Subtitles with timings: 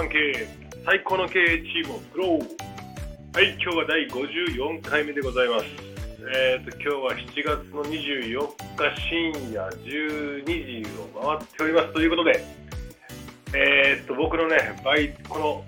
[0.00, 0.48] 万経営
[0.86, 2.38] 最高の経営チームを作ろう
[3.36, 5.66] はい今日は第54回目でございます
[6.32, 12.42] えっ、ー、と今日は7月の24日深夜12時を回っておりますということで
[13.52, 15.64] えっ、ー、と僕のねバイこの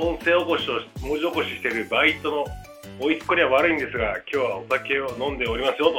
[0.00, 2.44] 音声起こしを文字起こししているバイトの
[3.00, 5.92] 甥いっ子には悪いんですが今日はお酒を飲んでおりますよ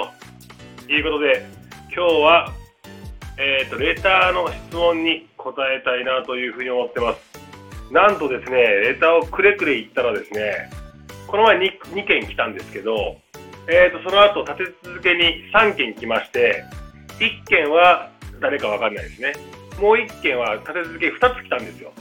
[0.87, 1.45] ということで
[1.93, 2.53] 今日は
[3.37, 7.34] えーと、レターの質問に答えたいなというふうに思ってます。
[7.91, 10.69] なんとですね、レターをくれくれ言ったらですね、
[11.27, 13.17] この前 2, 2件来たんですけど、
[13.67, 16.63] えーと、その後立て続けに3件来まして、
[17.19, 19.33] 1件は誰かわかんないですね。
[19.79, 21.91] もう1件は立て続け2つ来たんですよ。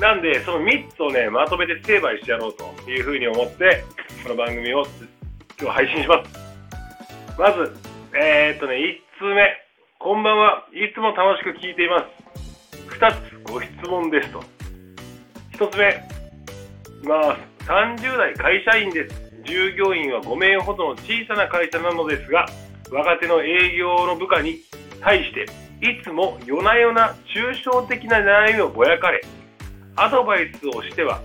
[0.00, 3.84] なんで、その3つをね、まとめて成敗してやろうというふうに思って、
[4.22, 4.84] この番組を
[5.60, 7.38] 今日配信します。
[7.38, 7.74] まず、
[8.14, 9.48] えっ、ー、とね、1通目。
[9.98, 10.66] こんばんは。
[10.72, 12.30] いつも楽しく聞いています。
[12.98, 14.59] 2つご質問ですと。
[15.60, 16.02] 1つ目。
[17.02, 19.14] まあ、30代会社員です。
[19.44, 22.46] 従業員は5名ほどの小さな会社なのですが、
[22.90, 24.60] 若手の営業の部下に
[25.02, 25.44] 対して、
[25.82, 29.20] いつも夜な夜な抽象的な悩みをぼやかれ、
[29.96, 31.20] アドバイスをしては、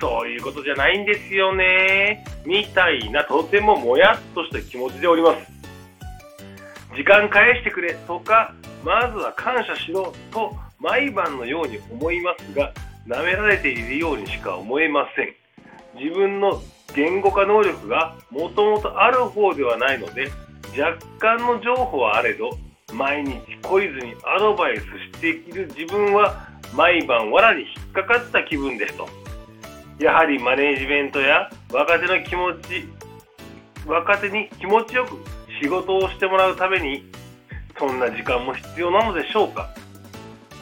[0.00, 5.52] そういうことじゃないんですよね、みたいなとてももやっとした気持ちでおります。
[6.96, 12.72] 時間返してくれとか、まずは感謝しろと毎晩のように思いますが、
[13.06, 15.34] 舐められているようにしか思えません。
[16.00, 16.60] 自分の
[16.94, 20.30] 言語化能力がもともとある方ではないので、
[20.78, 22.50] 若干の情報はあれど、
[22.92, 29.08] 毎日懲りずにアドバイスしている自分は毎晩藁に引っかかった気分ですと。
[29.98, 32.88] やはりマネージメントや若手の気持ち、
[33.86, 35.16] 若手に気持ちよく
[35.62, 37.04] 仕事をしてもらうために
[37.78, 39.70] そんな時間も必要なのでしょうか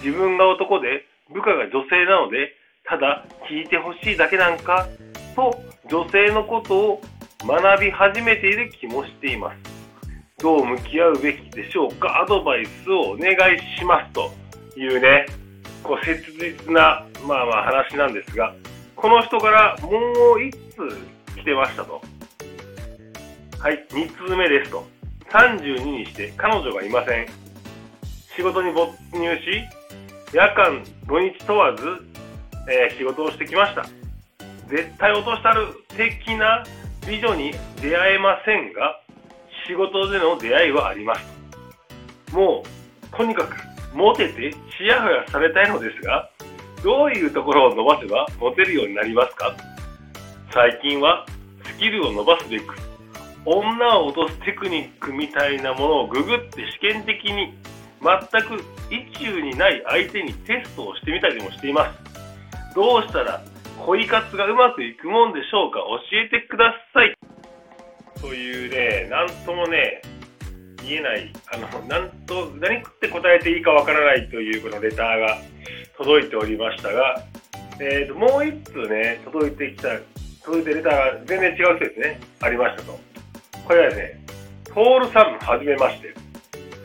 [0.05, 2.55] 自分が男で部下が女性なので
[2.89, 4.89] ただ聞いてほしいだけなんか
[5.37, 5.61] と
[5.91, 7.03] 女性のことを
[7.45, 9.57] 学び始めている気もしています
[10.39, 14.31] どう向き合うべきでしょうかアドバイスをお願いしますと
[14.79, 15.27] いうね
[15.83, 18.55] こう切実なまあまあ話なんですが
[18.97, 22.01] この人からもう1通来てましたと
[23.65, 24.87] はい、2通目ですと。
[25.31, 27.27] 32にして彼女がいません。
[28.37, 29.43] 仕事に没入し、
[30.35, 31.85] 夜間、土日問わず、
[32.69, 33.87] えー、仕事をしてきました。
[34.69, 36.65] 絶対落としたる的な
[37.07, 39.01] 美女に出会えませんが、
[39.69, 41.25] 仕事での出会いはあります。
[42.33, 42.65] も
[43.13, 43.55] う、とにかく、
[43.95, 46.29] モテてちやほやされたいのですが、
[46.83, 49.55] どういうところを伸ばせばモテるようになりますか？
[50.53, 51.25] 最近は
[51.65, 52.75] スキルを伸ばすべく
[53.45, 57.55] 女を落とすテクニックみたいなものをググって試験的に
[58.05, 62.75] 全く意中にない相手にテストをしてみたりもしています。
[62.75, 63.43] どうしたら
[63.87, 67.17] 恋活がうまくいくもんでしょうか教えてください。
[68.21, 70.03] というねなんともね
[70.83, 75.39] 言えないあのなんと何って答えていいかわからないというこのレターが
[75.97, 77.23] 届いておりましたが、
[77.81, 79.89] えーと、もう1通ね届いてきた
[80.45, 83.15] 届いてレターが全然違う人ですねありましたと。
[83.67, 84.21] これはね、
[84.67, 86.15] トールさんはじめまして。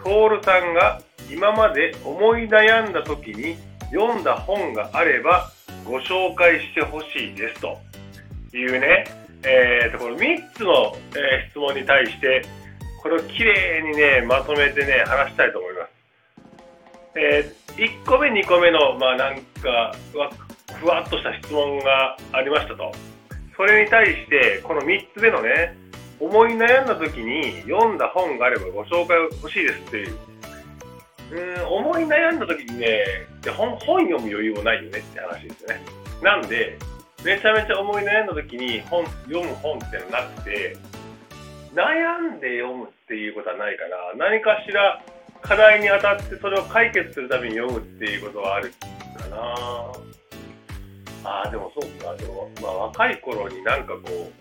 [0.01, 3.57] トールさんが今まで思い悩んだ時に
[3.91, 5.51] 読んだ本があれば
[5.85, 7.77] ご紹介してほしいですと
[8.55, 9.05] いうね、
[9.43, 12.43] えー、とこの3つの、え、質問に対して
[13.01, 15.99] これをきれいにねまとめてね話したいと思います。
[17.15, 22.91] えー、1個目2個目のまあなんかふわっとした質問がありましたと
[23.57, 25.75] それに対してこの3つ目のね
[26.19, 30.17] 思い悩んだ時に読んだ本があればご紹介欲しいですっていう。
[31.31, 33.03] うん、思い悩んだ時にね
[33.55, 35.81] 本、本読む余裕もないよねって話ですよね。
[36.21, 36.77] なんで、
[37.23, 40.77] めちゃめちゃ思い悩んだ時に本読む本ってのなくて、
[41.73, 43.83] 悩んで読むっていうことはないか
[44.17, 44.25] な。
[44.29, 45.01] 何かしら
[45.41, 48.73] 課題に当たってそれを解決するために読むっていうことはある
[49.17, 49.37] かな。
[51.23, 52.15] ああ、でもそうか。
[52.15, 54.31] でも、まあ若い頃になんかこ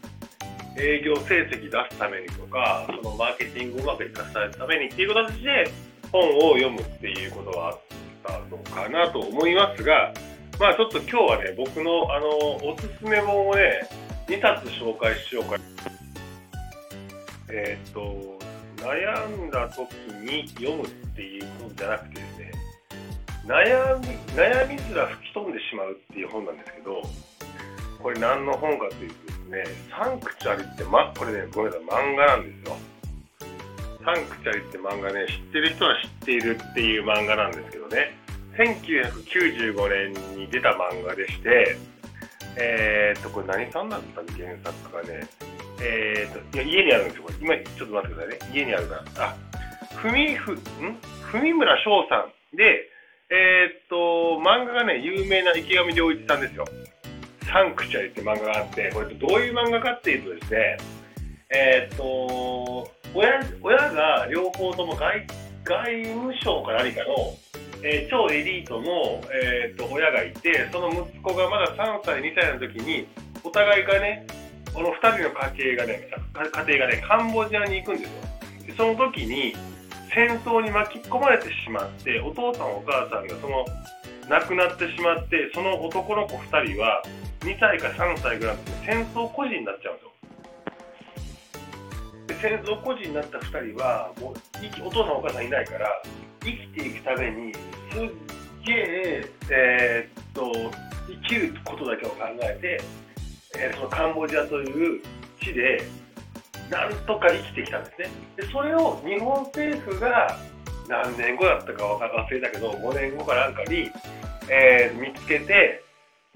[0.76, 5.70] う、営業成績出すためにとか、そのマーケティングうまくいかせるためにっていう形で
[6.12, 7.80] 本を読むっていうことはあっ
[8.24, 10.12] たのかなと思いますが、
[10.58, 12.28] まあちょっと今日はね、僕のあの
[12.66, 13.88] おすすめ本をね、
[14.26, 15.56] 2冊紹介しようか。
[17.50, 18.38] えっ、ー、と、
[18.76, 19.90] 悩んだ時
[20.22, 22.52] に読むっていう本じゃなくてですね、
[23.46, 24.06] 悩み、
[24.36, 27.02] 悩みすら吹き飛んでしまうっていう本なんですけど、
[28.02, 32.76] これ何の本かというとですね、サンクチュアリって、ま、これね、ごめんなさい、漫画なんですよ。
[34.04, 38.14] サンクチュアリって漫画ね、知ってる人は知っているっていう漫画なんですけどね、
[38.56, 41.76] 1995年に出た漫画でして、
[42.56, 45.26] えーっと、これ何さんだったっけ原作がね。
[45.80, 47.22] えーっと、いや、家にあるんですよ。
[47.22, 48.52] これ今、ちょっと待ってくださいね。
[48.52, 49.04] 家にあるから。
[49.26, 49.36] あ、
[49.94, 50.58] ふみふ、ん？
[51.30, 52.90] 文村翔さんで、
[53.30, 56.64] えーっと、漫画がね、有名な池上良一さんですよ。
[57.44, 60.78] サンクチュアリって漫画があって、これどういう漫画かっていうとですね、
[61.50, 65.26] えーっと、親親が両方とも外
[65.64, 67.36] 外務省か何かの、
[67.82, 73.06] えー超エリートの、えーっと親がいて、その息子がまだ3歳、2歳の時に、
[73.44, 74.26] お互いがね、
[74.72, 78.18] この2人の家系がね、家庭がね、カンボジアに行くんですよ。
[78.66, 79.54] でその時に、
[80.14, 83.66] 戦争に巻き込まれてしまって、お父さんお母さんがその
[84.28, 87.02] 亡くなってしまって、その男の子2人は
[87.40, 90.07] 2歳か3歳ぐらいの時戦争孤児になっちゃうんですよ。
[92.28, 95.88] で戦争孤児になった2人はもうお父さんお母さんいないから
[96.44, 97.62] 生きていくためにすっ
[98.64, 100.52] げええーっと
[101.08, 102.80] 生きることだけを考えて、
[103.58, 105.02] えーそのカンボジアという
[105.40, 105.82] 地で
[106.70, 108.10] なんとか生きてきたんですね。
[108.36, 110.38] でそれを日本政府が
[110.86, 113.90] 何年後だったかわか忘れたけど5年後かなんかに、
[114.50, 115.82] えー見つけて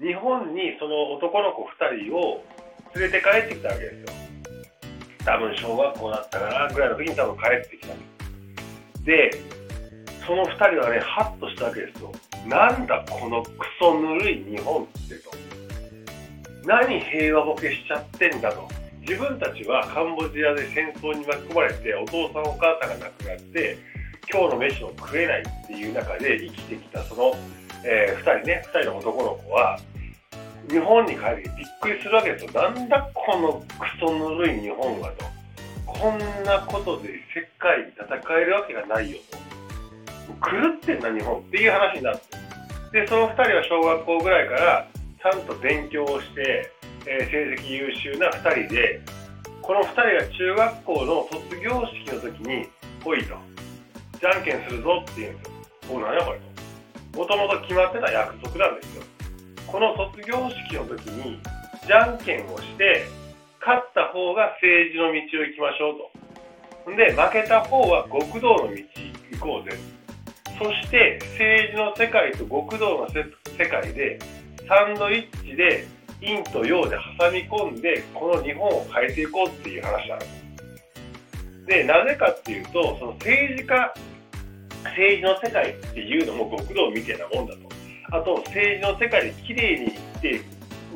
[0.01, 2.43] 日本にその男の子2人を
[2.95, 4.22] 連れて帰ってきたわけですよ。
[5.25, 7.93] 多分小学校だったかなぐらいの時に多分帰ってきた
[9.03, 9.63] で。
[10.25, 12.11] その2人はね、ハッとしたわけですよ。
[12.47, 15.31] なんだこのクソぬるい日本ってと。
[16.65, 18.67] 何平和ボケしちゃってんだと。
[19.01, 23.77] 自分たちはカンボジアで戦争に巻き込まれて、お父さんお母さんが亡くなって、
[24.31, 27.33] 今日の飯を食えないっていう中で生きてきたその、
[27.83, 29.77] え2人ね、2人の男の子は、
[30.69, 32.51] 日本に帰ってびっくりするわけですよ。
[32.53, 35.25] なんだこのクソぬるい日本はと。
[35.85, 39.37] こんなことで世界に戦えるわけがないよと。
[40.49, 43.01] 狂ってんな日本っていう話になって。
[43.01, 44.87] で、その2人は小学校ぐらいから
[45.21, 46.71] ちゃんと勉強をして、
[47.05, 49.01] えー成績優秀な2人で、
[49.61, 52.67] この2人が中学校の卒業式の時に、
[53.03, 53.35] 来いと。
[54.19, 55.97] じゃんけんするぞって言うんですよ。
[55.97, 56.39] おなんやこれ
[57.11, 57.19] と。
[57.19, 59.03] もともと決まってた約束なんですよ。
[59.67, 61.39] この卒業式の時に
[61.85, 63.05] じゃんけんをして
[63.59, 65.95] 勝った方が政治の道を行きましょう
[66.85, 66.91] と。
[66.91, 68.75] んで負けた方は極道の道
[69.31, 69.77] 行こうぜ。
[70.59, 74.19] そして政治の世界と極道の世界で
[74.67, 75.87] サンドイッチで
[76.21, 80.43] 陰と陽で挟み込んでこの日本を変えていこうっていう話なんです。
[81.65, 83.93] で、なぜかっていうと、その政治家、
[84.83, 87.72] 政治の世界っていうのも極道みたいなもんだと。
[88.13, 90.45] あと政治の世界で綺麗に生きていく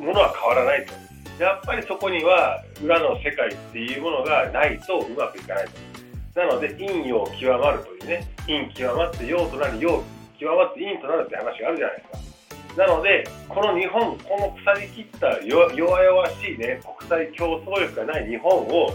[0.00, 1.42] ものは変わらないと。
[1.42, 6.40] やっぱりそこには裏の世界っていうものがないとうまくいかないと。
[6.40, 10.04] なので陰陽極まるというね、陰極まって陽となり陽
[10.38, 12.86] 極まって陰となるって話があるじゃないですか。
[12.86, 18.94] なので、この日本、この腐りきった弱々しいね、国際競争力がない日本を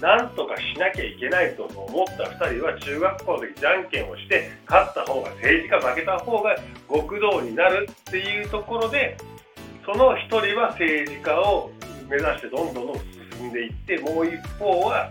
[0.00, 6.56] なんとかしなきゃいけないと思った2人は中学校の時じゃんけんをして勝った方が政治家負けた方が
[6.90, 9.16] 極道になるっていうところで
[9.84, 11.70] その1人は政治家を
[12.08, 12.96] 目指してどんどんどん
[13.38, 15.10] 進んでいってもう一方は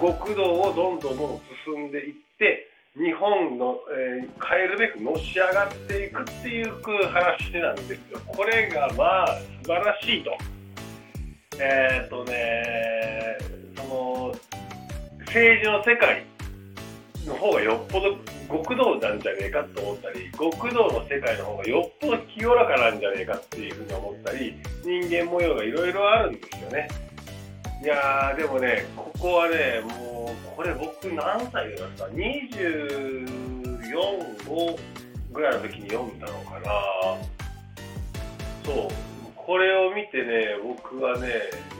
[0.00, 6.72] 極道をどんどんどん進んでいって日本の、えー変えるべくのし上がっていくっていう
[7.08, 8.20] 話なんですよ。
[8.26, 10.30] これがまあ素晴らしいと。
[11.58, 13.36] えーっとね、
[15.36, 16.24] 政治の世界
[17.26, 18.16] の方がよっぽど
[18.48, 26.88] 極道なんじゃねえかと思ったり極道の世界の方がよっぽど清らかなんじゃねえかっていうふうに思ったり人間模様がいろいろあるんですよね。
[27.82, 34.78] いやーでもねここはねもうこれ僕何歳でした？245
[35.34, 36.70] ぐらいの時に読んだのかな。
[38.64, 38.92] そう。
[39.34, 41.28] これを見てね僕はね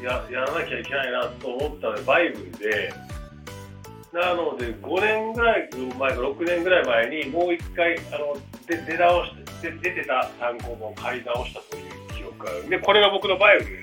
[0.05, 2.93] ややらなきゃいけないなと思ったのでバイブルで
[4.13, 8.37] なので5年ぐらい前か6年ぐらい前にもう一回あの
[8.67, 13.83] で出直してで出てた単行本を買い直したという記憶があるでこれが僕のバイブルで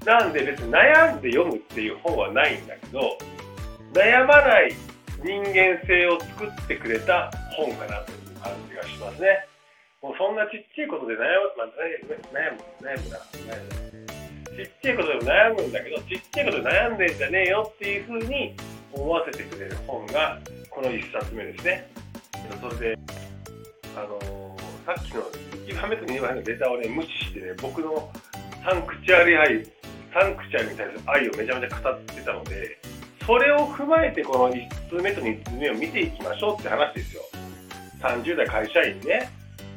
[0.00, 3.18] すなんで別に悩んで読むっていう本はないんだけど
[3.94, 4.74] 悩まない
[5.22, 9.46] 人間性を作ってくれた本かなという感じがしますね。
[10.02, 11.24] もうそんなちっちゃいことで悩む、
[11.56, 13.94] まあ、悩む悩むな悩む
[14.54, 18.54] ちっちゃいことでも悩むんだけどちっちゃいことで悩んでんじゃねえよっていうふうに
[18.94, 20.38] 思わせてくれる本が
[20.70, 21.88] この1冊目ですね。
[22.60, 22.98] それで
[23.96, 24.44] あのー
[24.84, 25.22] さっきの
[25.66, 28.10] 1番目と2番目のデータをね無視してね僕の
[28.62, 29.64] サンクチュアリ愛
[30.12, 32.78] サンクチュアリに対する愛をめちゃめちゃ語ってたので
[33.26, 37.22] それを踏まえてこの1通目と2通目を見ていきましょうって話ですよ。
[38.00, 39.30] 30代会社員ね。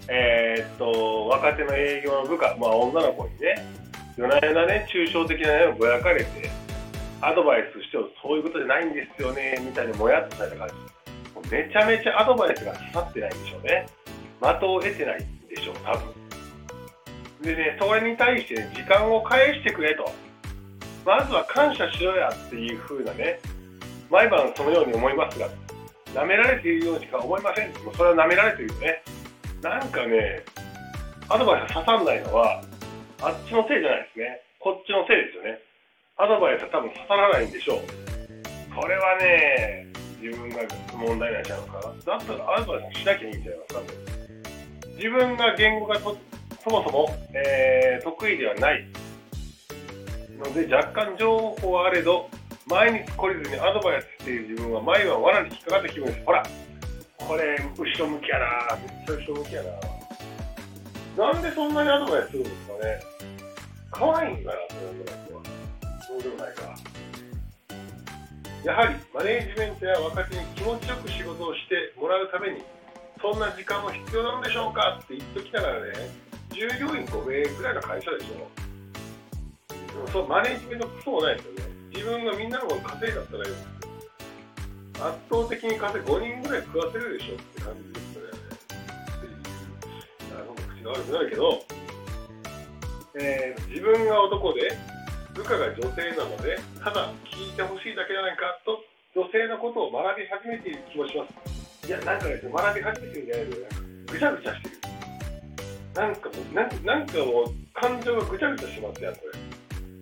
[0.09, 3.65] えーっと若手の営業の部下、まあ、女の子にね
[4.17, 6.49] 夜な夜なね抽象的なねぼやかれて
[7.21, 10.73] アドバイスしてもそういうことじゃないんですよねみたいにもやっとされた感じ。
[11.51, 13.87] めちゃめちゃアドバイスが刺さってないんでしょうね。
[14.41, 16.13] 的を得てないんでしょう多分。
[17.41, 20.11] でねそれに対してね時間を返してくれと。
[21.05, 23.39] まずは感謝しろやっていう風なね
[24.11, 25.47] 毎晩そのように思いますが
[26.13, 27.69] 舐められているようにしか思いません。
[27.83, 29.03] もうそれは舐められているよね。
[29.61, 30.43] なんかね
[31.29, 32.61] アドバイスが刺さんないのは
[33.21, 34.41] あっちのせいじゃないですね。
[34.59, 35.59] こっちのせいですよね。
[36.19, 37.79] アドバイスは多分刺さらないんでしょう。
[38.73, 39.87] これはね
[40.19, 40.57] 自分が
[40.97, 41.81] 問題なんちゃうのかな。
[41.83, 43.81] だったらアドバイスしなきゃいいんじゃないですか
[44.97, 46.17] 自分が言語がと
[46.63, 48.87] そもそも、えー、得意ではない
[50.39, 52.29] ので若干情報はあれど
[52.65, 56.25] 毎日懲りずにアドバイスしている自分は毎晩罠に引っかかった気分です。
[56.25, 56.43] ほら
[57.17, 59.61] これ後ろ向きやなめっちゃ後ろ向きや
[61.15, 62.99] ななんでそんなにアドバイスするんですかね。
[63.91, 65.26] 可愛いんかなその女の子は。
[66.17, 66.75] そうでもないか
[68.65, 72.63] やはりマネージメントや若手に気持ちよく仕事をしてもらうために
[73.21, 76.27] そんな時間も必要なのでしょうかって言っときながらね。
[76.51, 78.49] 従業員5名ぐらいの会社でしょ
[79.77, 81.53] でもそうマネージメントクソもないですよ。
[81.53, 81.61] ね
[81.93, 83.67] 自分がみんなの稼いだったらいいです
[84.93, 88.29] 圧倒的に稼い5人ぐらい食わせるでしょって感じですよね。
[90.33, 91.63] なるほど口が悪くなるけど、
[93.19, 94.77] えー自分が男で
[95.37, 98.81] 部下が女性なのでただ聞いてほしいだけじゃないかと
[99.13, 101.87] 女性のことを学び始めている気もします。
[101.87, 103.77] いやなんかですね学び始めてるんじゃないけどなんか
[104.11, 104.75] ぐちゃぐちゃしてる。
[105.93, 109.37] なんかもうなんなんかもう感情がぐちゃぐちゃしますやんこれ。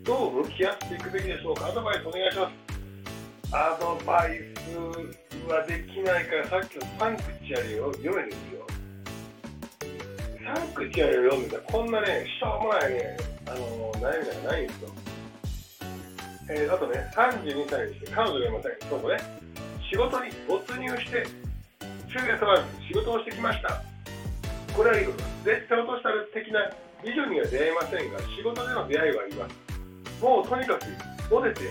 [0.03, 1.67] どう向き合っていくべきでしょうか？
[1.67, 3.55] アドバイスお願いします。
[3.55, 4.71] アドバイス
[5.51, 8.65] はできないからさっきのサンクチュアリを読めですよ。
[10.45, 14.89] サンクチュアリを読んでたらこんなねしょうもないねあの悩みがないんですよ。
[16.47, 18.89] えー、あとね、32歳にして彼女がいません。
[18.89, 19.17] そうね、
[19.89, 21.25] 仕事に没入して、
[22.07, 23.81] 昼夜問わず仕事をしてきました。
[24.75, 25.65] これはいいことです。
[25.65, 26.69] 絶対落としたる的な
[27.01, 30.21] 美女には出会えませんが、仕事での出会いはあります。
[30.21, 30.85] もうとにかく、
[31.33, 31.61] モテて、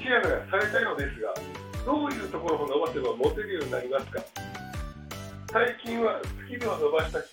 [0.00, 1.34] ちやほやされたいのですが、
[1.84, 4.24] どういうところを伸ばせばモテるようになりますか
[5.52, 7.28] 最近はスキルを伸ばしたく、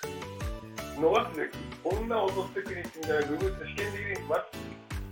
[0.99, 4.66] 伸ばすべく、女を落とすテクニックみたいなググって試験的に待つ。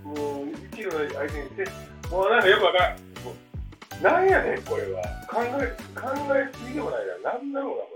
[0.05, 1.65] もう一流の相手にして、
[2.11, 2.99] もうなんかよくわからん。
[3.25, 5.01] もうなんやねん、これは。
[5.27, 5.65] 考え、
[5.99, 7.33] 考えすぎでもないな。
[7.33, 7.91] なんだろうな、こ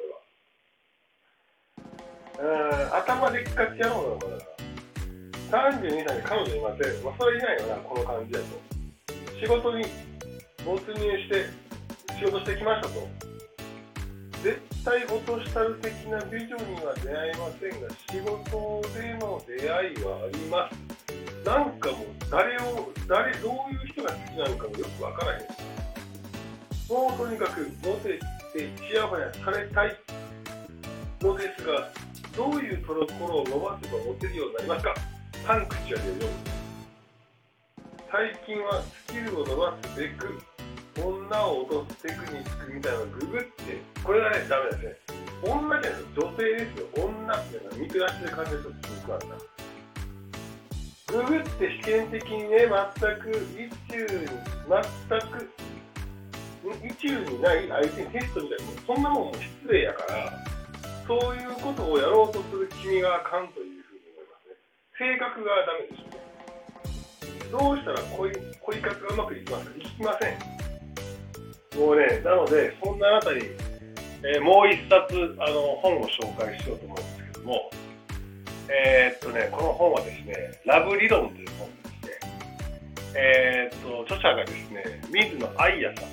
[2.42, 2.90] れは。
[2.90, 4.42] うん、頭でっかちやろうな、これは。
[5.70, 7.04] 32歳に彼女いません。
[7.04, 8.46] まあ、それいないよな、この感じだと。
[9.40, 9.86] 仕事に
[10.66, 11.46] 没入して、
[12.18, 13.08] 仕事してきましたと。
[14.42, 20.99] 絶対落としたる的な美女には出会えませんが、仕事での出会いはあります。
[21.46, 25.42] なんかもう誰を誰どういう人が好きなのかもよくわからへん。
[26.90, 28.20] もうとにかくモテ
[28.54, 29.96] てちやほやされたい
[31.22, 31.90] のですが
[32.36, 32.94] どういうとこ
[33.28, 34.94] ろを伸ばせばモテるようになりますか？
[35.46, 36.32] サンクチュアリを読む。
[38.12, 40.42] 最近はスキルを伸ばすべく
[40.98, 43.48] 女を落とすテクニックみたいなググって
[44.04, 45.20] これがねダメですね。
[45.42, 46.88] 女じゃないです女性ですよ。
[47.06, 49.36] 女っていうのは見下してる感じですよすごくあるな。
[51.12, 54.28] ググって試験的にね、全く一中に、
[54.70, 54.80] 全
[55.22, 55.50] く
[56.86, 60.32] 一中にない相手にテストみたいな、そんなもんも失礼やから、
[61.08, 64.56] そういうことをやろうとする君があかんというふうに思いますね。
[65.00, 66.20] 性格がダメでしょうね。
[67.52, 69.72] どうしたら恋恋活がうまくいきますか？
[69.76, 70.38] いきません。
[71.80, 73.42] もうね、なので、そんなあなたに、
[74.22, 77.72] えーもう一冊あの本を紹介しようと思うんですけども、
[78.72, 82.20] えーっとね、この本はですね、ラブ理論という本でして、
[83.16, 86.10] えーっと、著者がですね、水野愛也さん。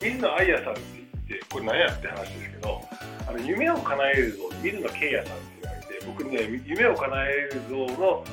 [0.00, 0.82] 水野愛也さんって
[1.28, 2.80] 言って、これ何やって話ですけど、
[3.26, 8.24] あの夢を叶える像、水野慶也さんっていうのがいて、僕ね、夢を叶える像の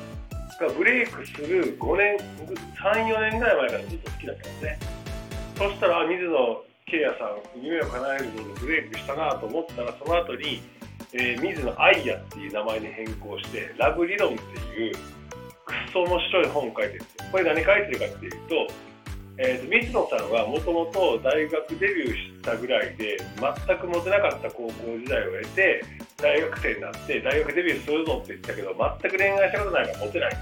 [0.60, 2.16] がブレイクする5年、
[2.80, 4.78] 3、4年ぐらい前からずっと好きだったんですね。
[5.58, 10.62] そしたら、水野慶也さん、夢を叶える像でブレイクしたなと思ったら、その後に、
[11.12, 17.30] えー水野愛也っていう名前に変更して、ラブ理論っていう、くっそ面白い本を書いてるんです。
[17.30, 18.66] これ何書いてるかっていうと、
[19.38, 23.18] えー水野さんはもともと大学デビューしたぐらいで、
[23.66, 25.84] 全くモテなかった高校時代を経て、
[26.16, 30.32] 大学生になって、大学デビューするぞって言ったけど、全く恋愛したことないからモテない。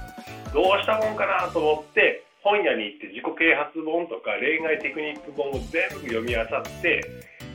[0.52, 6.46] どうしたもんかなと思って、本屋に行って自己啓発本とか恋愛テクニック本を全部読み漁っ
[6.82, 7.02] て、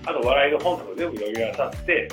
[0.06, 2.10] あと笑いの本とか全部読み漁って、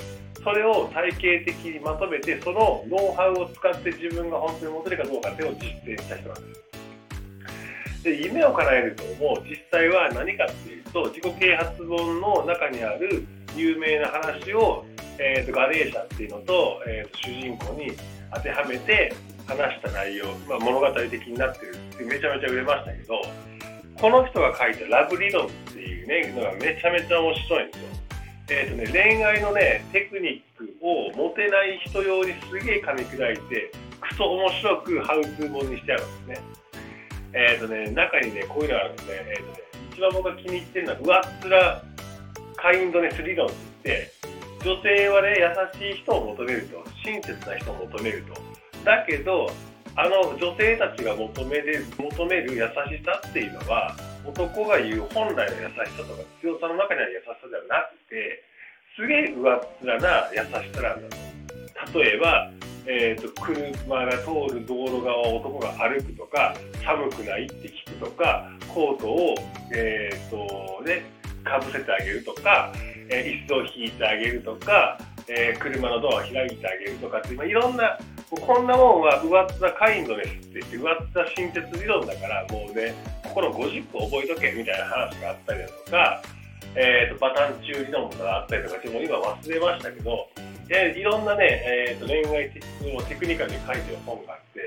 [0.47, 6.55] それを体系的にまとめてそのノウハウを使って自分が本当に持てるかどうかっていうのを実践した人なんで
[7.97, 13.27] すで夢を叶えるとも実際は何かっていうと自己啓発本の中にある
[13.57, 14.85] 有名な話を、
[15.19, 17.91] えーと、ガネーシャっていうのと,、えーと、主人公に
[18.33, 19.13] 当てはめて
[19.47, 23.21] 話した内容、まあ、物語的になってるってめちゃめちゃ売れましたけど
[23.99, 27.97] この人が書いたラブ理論っていうねのがめちゃめちゃ面白いんですよ。
[28.49, 36.47] えーとね、恋愛のねテクニックを持てない人用にすげえ噛み砕いてクソ面白くハウツー本にしてあるんですね。
[37.33, 39.13] え、ー、とね中にねこういうのがあるんですね。
[39.27, 41.49] えーとね一番僕が気に入ってるのは上
[41.79, 41.97] っ面
[42.55, 44.11] カインドネス理論って言って
[44.63, 48.33] 女性はね優しい人を求めると親切な人を求めると
[48.85, 49.49] だけど
[49.95, 53.95] あの女性たちが求める求める優しさっていうのは
[54.27, 58.43] 男が言う本来の優しさとか強さの中にある優しさではなくて
[58.95, 61.15] すげえ上っ面な優しさなんだ。
[61.91, 62.51] と例えば、
[62.85, 69.35] えーと、車が通る道路側を男が歩くとか寒くないって聞くとかコートを、
[69.73, 71.05] えーとね、
[71.43, 72.73] かぶせてあげるとか、
[73.09, 77.97] えー、椅子を引いてあげるとか、えー、車のドアを開いてあげるとかっていう、まあ、いろんな
[78.29, 82.93] こんなもんは上っ面カインドネスって言って上っ面親切理論だからもうね
[83.23, 86.21] 心50個覚えとけみたいな話があったりだとか、
[86.75, 90.27] えーと、バタン中理論があったりとかちょっと今忘れましたけど
[90.69, 92.51] いろんなね、えーと、恋愛
[92.93, 94.59] のテクニカルに書いてる本があって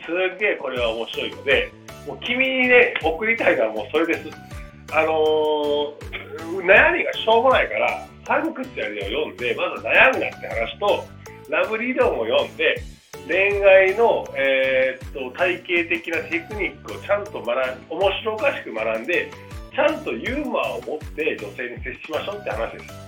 [0.00, 1.72] すっげえこれは面白いので
[2.06, 4.54] もう君にね送りたいのはもうそれです。
[4.92, 11.04] あのー、悩みがしょうもないからサンクチュアリを読んでまず悩むなって話と
[11.48, 12.82] ラブ理論を読んで
[13.26, 19.30] 恋愛の、えー、っと体系的なテクニックをちゃんと学ん面白おかしく学んで
[19.74, 23.04] ちゃんとユーモアを持って女性に接しましょうって話です。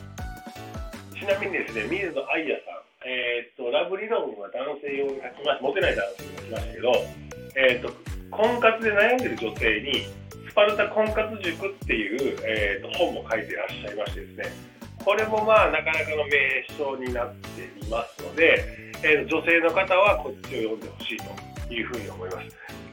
[1.15, 6.93] ちなみにですね水野愛也さん、えー、っとラブ理論は男性用に書きましモテない男性に書きましたけど、
[7.57, 7.93] えー、っと
[8.31, 10.07] 婚活で悩んでる女性に
[10.49, 14.45] スパルタ婚活塾っていう、えー、っと本も書いてらっしゃいましてですね。
[15.07, 21.17] これもまあなかなかの名称になっていますのでえー、女性の方はこっちを読んでほしい
[21.69, 22.49] というふうに思います。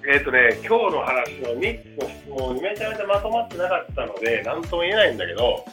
[0.06, 5.65] えっ、ー、とね、今日の話の3つの質問めちゃめちゃまとまってなかったので、何とも言えないんだけど、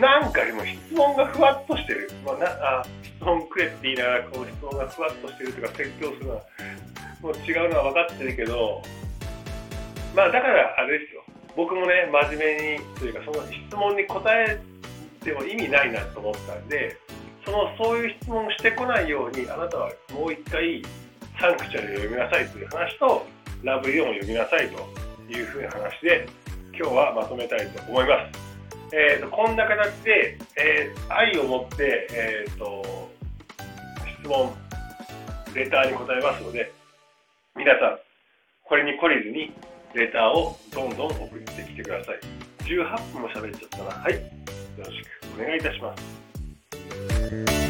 [0.00, 2.10] なんかでも質問がふわっとしてる。
[2.24, 2.46] まあ、な
[2.80, 6.42] あ質問くれって言いながら、こう質問がふわっとしてるとか説教するのは、
[7.20, 8.82] もう違うのは分かってるけど、
[10.14, 11.22] まあだからあれですよ。
[11.54, 14.58] 僕もね、真面目にというか、その質問に答え
[15.26, 16.96] ても意味ないなと思ったんで、
[17.44, 20.82] そのそういう質問をしてこないようにあなたはもう一回
[21.38, 23.26] サンクチュアリを読みなさいという話と
[23.62, 26.28] ラブイオンを読みなさいというふうな話で
[26.78, 28.46] 今日はまとめたいと思います。
[28.92, 33.10] えーと、こんな形で、えー、愛を持って、えーと、
[34.22, 34.54] 質問
[35.54, 36.72] レターに答えますので
[37.56, 37.98] 皆さん
[38.62, 39.52] これに懲りずに
[39.94, 42.20] レターをどんどん送ってきてください。
[42.64, 44.02] 18分も喋っちゃったな。
[44.02, 44.55] はい。
[44.78, 45.06] よろしく
[45.40, 47.65] お願いいたします。